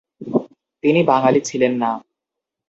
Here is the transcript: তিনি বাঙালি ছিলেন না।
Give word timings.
তিনি 0.83 1.01
বাঙালি 1.03 1.41
ছিলেন 1.41 1.73
না। 1.83 1.91